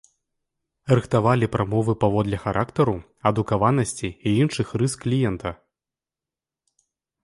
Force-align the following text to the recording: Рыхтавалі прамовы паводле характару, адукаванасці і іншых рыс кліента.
Рыхтавалі 0.99 1.49
прамовы 1.57 1.93
паводле 2.05 2.37
характару, 2.47 2.97
адукаванасці 3.33 4.07
і 4.13 4.29
іншых 4.43 4.67
рыс 4.83 4.93
кліента. 5.07 5.49